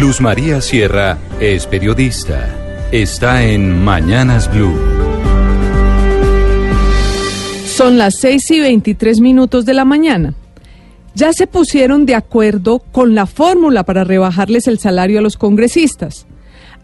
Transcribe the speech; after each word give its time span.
Luz 0.00 0.22
María 0.22 0.62
Sierra 0.62 1.18
es 1.40 1.66
periodista. 1.66 2.88
Está 2.90 3.44
en 3.44 3.84
Mañanas 3.84 4.50
Blue. 4.50 4.74
Son 7.66 7.98
las 7.98 8.14
6 8.14 8.50
y 8.52 8.60
23 8.60 9.20
minutos 9.20 9.66
de 9.66 9.74
la 9.74 9.84
mañana. 9.84 10.32
Ya 11.14 11.34
se 11.34 11.46
pusieron 11.46 12.06
de 12.06 12.14
acuerdo 12.14 12.78
con 12.78 13.14
la 13.14 13.26
fórmula 13.26 13.84
para 13.84 14.04
rebajarles 14.04 14.68
el 14.68 14.78
salario 14.78 15.18
a 15.18 15.22
los 15.22 15.36
congresistas. 15.36 16.26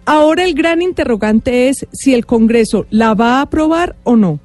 Ahora 0.04 0.44
el 0.44 0.52
gran 0.52 0.82
interrogante 0.82 1.70
es 1.70 1.86
si 1.92 2.12
el 2.12 2.26
Congreso 2.26 2.84
la 2.90 3.14
va 3.14 3.38
a 3.38 3.42
aprobar 3.42 3.96
o 4.04 4.16
no. 4.16 4.40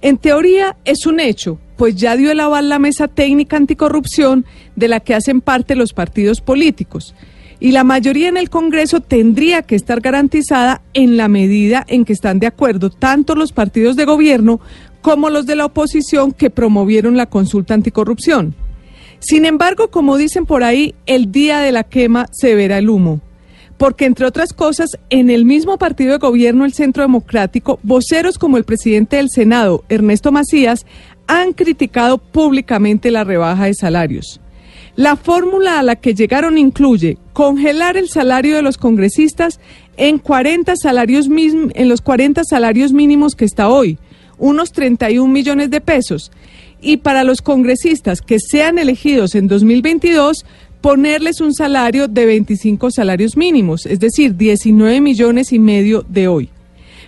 En 0.00 0.16
teoría 0.16 0.78
es 0.86 1.04
un 1.04 1.20
hecho, 1.20 1.58
pues 1.76 1.94
ya 1.94 2.16
dio 2.16 2.32
el 2.32 2.40
aval 2.40 2.70
la 2.70 2.78
mesa 2.78 3.06
técnica 3.06 3.58
anticorrupción 3.58 4.46
de 4.76 4.88
la 4.88 5.00
que 5.00 5.14
hacen 5.14 5.42
parte 5.42 5.74
los 5.74 5.92
partidos 5.92 6.40
políticos. 6.40 7.14
Y 7.60 7.72
la 7.72 7.84
mayoría 7.84 8.28
en 8.28 8.36
el 8.36 8.50
Congreso 8.50 9.00
tendría 9.00 9.62
que 9.62 9.74
estar 9.74 10.00
garantizada 10.00 10.80
en 10.94 11.16
la 11.16 11.28
medida 11.28 11.84
en 11.88 12.04
que 12.04 12.12
están 12.12 12.38
de 12.38 12.46
acuerdo 12.46 12.90
tanto 12.90 13.34
los 13.34 13.52
partidos 13.52 13.96
de 13.96 14.04
gobierno 14.04 14.60
como 15.00 15.30
los 15.30 15.46
de 15.46 15.56
la 15.56 15.64
oposición 15.66 16.32
que 16.32 16.50
promovieron 16.50 17.16
la 17.16 17.26
consulta 17.26 17.74
anticorrupción. 17.74 18.54
Sin 19.18 19.44
embargo, 19.44 19.88
como 19.90 20.16
dicen 20.16 20.46
por 20.46 20.62
ahí, 20.62 20.94
el 21.06 21.32
día 21.32 21.58
de 21.58 21.72
la 21.72 21.82
quema 21.82 22.28
se 22.30 22.54
verá 22.54 22.78
el 22.78 22.88
humo 22.88 23.20
porque 23.78 24.04
entre 24.04 24.26
otras 24.26 24.52
cosas, 24.52 24.98
en 25.08 25.30
el 25.30 25.44
mismo 25.44 25.78
partido 25.78 26.12
de 26.12 26.18
gobierno, 26.18 26.64
el 26.64 26.74
Centro 26.74 27.02
Democrático, 27.02 27.78
voceros 27.84 28.36
como 28.36 28.56
el 28.56 28.64
presidente 28.64 29.16
del 29.16 29.30
Senado, 29.30 29.84
Ernesto 29.88 30.32
Macías, 30.32 30.84
han 31.28 31.52
criticado 31.52 32.18
públicamente 32.18 33.10
la 33.10 33.22
rebaja 33.22 33.66
de 33.66 33.74
salarios. 33.74 34.40
La 34.98 35.14
fórmula 35.14 35.78
a 35.78 35.84
la 35.84 35.94
que 35.94 36.12
llegaron 36.12 36.58
incluye 36.58 37.18
congelar 37.32 37.96
el 37.96 38.08
salario 38.08 38.56
de 38.56 38.62
los 38.62 38.78
congresistas 38.78 39.60
en 39.96 40.18
40 40.18 40.74
salarios 40.74 41.28
en 41.28 41.88
los 41.88 42.00
40 42.00 42.42
salarios 42.42 42.92
mínimos 42.92 43.36
que 43.36 43.44
está 43.44 43.68
hoy, 43.68 43.96
unos 44.38 44.72
31 44.72 45.32
millones 45.32 45.70
de 45.70 45.80
pesos, 45.80 46.32
y 46.80 46.96
para 46.96 47.22
los 47.22 47.42
congresistas 47.42 48.22
que 48.22 48.40
sean 48.40 48.76
elegidos 48.76 49.36
en 49.36 49.46
2022 49.46 50.44
ponerles 50.80 51.40
un 51.40 51.54
salario 51.54 52.08
de 52.08 52.26
25 52.26 52.90
salarios 52.90 53.36
mínimos, 53.36 53.86
es 53.86 54.00
decir, 54.00 54.36
19 54.36 55.00
millones 55.00 55.52
y 55.52 55.60
medio 55.60 56.04
de 56.08 56.26
hoy. 56.26 56.50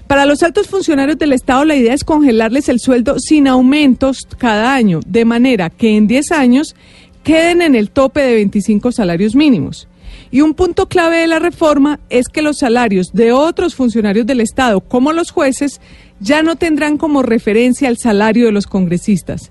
Para 0.07 0.27
los 0.27 0.43
altos 0.45 0.67
funcionarios 0.67 1.19
del 1.19 1.33
Estado 1.33 1.65
la 1.65 1.77
idea 1.77 1.95
es 1.95 2.03
congelarles 2.03 2.69
el 2.69 2.79
sueldo 2.79 3.19
sin 3.19 3.49
aumentos 3.49 4.29
cada 4.39 4.75
año, 4.75 5.01
de 5.07 5.25
manera 5.25 5.71
que 5.71 5.97
en 5.97 6.07
10 6.07 6.33
años 6.33 6.75
queden 7.23 7.63
en 7.63 7.75
el 7.75 7.91
tope 7.91 8.21
de 8.21 8.35
25 8.35 8.93
salarios 8.93 9.35
mínimos. 9.35 9.89
Y 10.31 10.43
un 10.43 10.55
punto 10.55 10.87
clave 10.87 11.19
de 11.19 11.27
la 11.27 11.39
reforma 11.39 11.99
es 12.09 12.29
que 12.29 12.43
los 12.43 12.59
salarios 12.59 13.13
de 13.13 13.33
otros 13.33 13.75
funcionarios 13.75 14.27
del 14.27 14.41
Estado, 14.41 14.81
como 14.81 15.13
los 15.13 15.31
jueces, 15.31 15.81
ya 16.21 16.43
no 16.43 16.57
tendrán 16.57 16.99
como 16.99 17.23
referencia 17.23 17.89
el 17.89 17.99
salario 17.99 18.47
de 18.47 18.53
los 18.53 18.67
congresistas. 18.67 19.51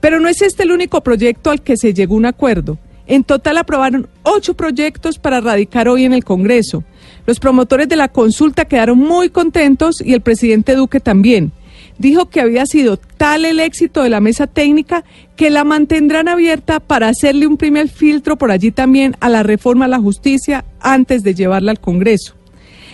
Pero 0.00 0.20
no 0.20 0.28
es 0.28 0.40
este 0.40 0.62
el 0.62 0.72
único 0.72 1.02
proyecto 1.02 1.50
al 1.50 1.62
que 1.62 1.76
se 1.76 1.92
llegó 1.92 2.14
un 2.14 2.26
acuerdo. 2.26 2.78
En 3.06 3.24
total 3.24 3.58
aprobaron 3.58 4.08
ocho 4.22 4.54
proyectos 4.54 5.18
para 5.18 5.40
radicar 5.40 5.88
hoy 5.88 6.04
en 6.04 6.12
el 6.12 6.24
Congreso. 6.24 6.82
Los 7.26 7.38
promotores 7.38 7.88
de 7.88 7.96
la 7.96 8.08
consulta 8.08 8.64
quedaron 8.64 8.98
muy 8.98 9.30
contentos 9.30 10.00
y 10.00 10.12
el 10.12 10.20
presidente 10.20 10.74
Duque 10.74 11.00
también. 11.00 11.52
Dijo 11.98 12.26
que 12.26 12.40
había 12.40 12.66
sido 12.66 12.98
tal 12.98 13.44
el 13.44 13.58
éxito 13.58 14.02
de 14.02 14.10
la 14.10 14.20
mesa 14.20 14.46
técnica 14.46 15.04
que 15.34 15.50
la 15.50 15.64
mantendrán 15.64 16.28
abierta 16.28 16.78
para 16.80 17.08
hacerle 17.08 17.46
un 17.46 17.56
primer 17.56 17.88
filtro 17.88 18.36
por 18.36 18.50
allí 18.50 18.70
también 18.70 19.16
a 19.20 19.30
la 19.30 19.42
reforma 19.42 19.86
a 19.86 19.88
la 19.88 19.98
justicia 19.98 20.64
antes 20.80 21.22
de 21.22 21.34
llevarla 21.34 21.70
al 21.70 21.80
Congreso. 21.80 22.34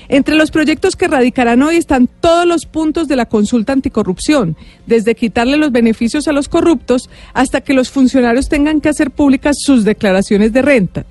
Entre 0.08 0.36
los 0.36 0.50
proyectos 0.50 0.94
que 0.94 1.08
radicarán 1.08 1.62
hoy 1.62 1.76
están 1.76 2.06
todos 2.06 2.46
los 2.46 2.66
puntos 2.66 3.08
de 3.08 3.16
la 3.16 3.26
consulta 3.26 3.72
anticorrupción, 3.72 4.56
desde 4.86 5.14
quitarle 5.14 5.56
los 5.56 5.72
beneficios 5.72 6.28
a 6.28 6.32
los 6.32 6.48
corruptos 6.48 7.08
hasta 7.32 7.60
que 7.60 7.72
los 7.72 7.90
funcionarios 7.90 8.48
tengan 8.48 8.80
que 8.80 8.88
hacer 8.90 9.10
públicas 9.10 9.56
sus 9.58 9.84
declaraciones 9.84 10.52
de 10.52 10.62
renta. 10.62 11.06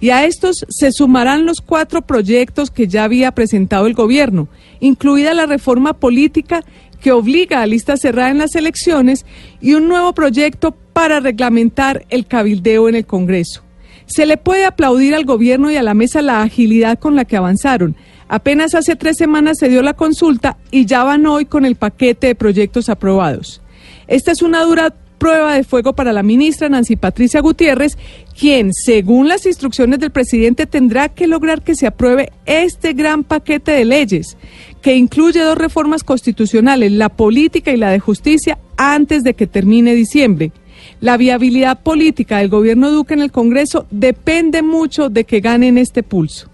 Y 0.00 0.10
a 0.10 0.24
estos 0.24 0.64
se 0.68 0.92
sumarán 0.92 1.44
los 1.44 1.60
cuatro 1.60 2.02
proyectos 2.02 2.70
que 2.70 2.88
ya 2.88 3.04
había 3.04 3.32
presentado 3.32 3.86
el 3.86 3.92
gobierno, 3.92 4.48
incluida 4.80 5.34
la 5.34 5.44
reforma 5.44 5.92
política 5.92 6.64
que 7.00 7.12
obliga 7.12 7.62
a 7.62 7.66
lista 7.66 7.96
cerrada 7.96 8.30
en 8.30 8.38
las 8.38 8.54
elecciones 8.54 9.26
y 9.60 9.74
un 9.74 9.88
nuevo 9.88 10.12
proyecto 10.12 10.72
para 10.92 11.20
reglamentar 11.20 12.04
el 12.10 12.26
cabildeo 12.26 12.88
en 12.88 12.94
el 12.94 13.06
Congreso. 13.06 13.62
Se 14.06 14.26
le 14.26 14.36
puede 14.36 14.64
aplaudir 14.64 15.14
al 15.14 15.24
gobierno 15.24 15.70
y 15.70 15.76
a 15.76 15.82
la 15.82 15.94
mesa 15.94 16.20
la 16.20 16.42
agilidad 16.42 16.98
con 16.98 17.16
la 17.16 17.24
que 17.24 17.36
avanzaron, 17.36 17.96
Apenas 18.32 18.76
hace 18.76 18.94
tres 18.94 19.16
semanas 19.16 19.58
se 19.58 19.68
dio 19.68 19.82
la 19.82 19.94
consulta 19.94 20.56
y 20.70 20.86
ya 20.86 21.02
van 21.02 21.26
hoy 21.26 21.46
con 21.46 21.64
el 21.64 21.74
paquete 21.74 22.28
de 22.28 22.36
proyectos 22.36 22.88
aprobados. 22.88 23.60
Esta 24.06 24.30
es 24.30 24.40
una 24.40 24.62
dura 24.62 24.94
prueba 25.20 25.54
de 25.54 25.64
fuego 25.64 25.92
para 25.92 26.14
la 26.14 26.22
ministra 26.22 26.70
Nancy 26.70 26.96
Patricia 26.96 27.42
Gutiérrez, 27.42 27.98
quien, 28.36 28.72
según 28.72 29.28
las 29.28 29.44
instrucciones 29.44 30.00
del 30.00 30.10
presidente, 30.10 30.66
tendrá 30.66 31.10
que 31.10 31.26
lograr 31.26 31.62
que 31.62 31.76
se 31.76 31.86
apruebe 31.86 32.32
este 32.46 32.94
gran 32.94 33.22
paquete 33.22 33.70
de 33.70 33.84
leyes, 33.84 34.38
que 34.80 34.96
incluye 34.96 35.40
dos 35.40 35.58
reformas 35.58 36.02
constitucionales, 36.04 36.90
la 36.90 37.10
política 37.10 37.70
y 37.70 37.76
la 37.76 37.90
de 37.90 38.00
justicia, 38.00 38.58
antes 38.78 39.22
de 39.22 39.34
que 39.34 39.46
termine 39.46 39.94
diciembre. 39.94 40.52
La 41.00 41.18
viabilidad 41.18 41.82
política 41.82 42.38
del 42.38 42.48
gobierno 42.48 42.90
Duque 42.90 43.12
en 43.12 43.20
el 43.20 43.30
Congreso 43.30 43.86
depende 43.90 44.62
mucho 44.62 45.10
de 45.10 45.24
que 45.24 45.40
ganen 45.40 45.76
este 45.76 46.02
pulso. 46.02 46.49